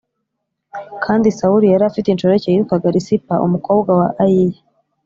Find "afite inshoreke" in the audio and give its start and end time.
1.89-2.47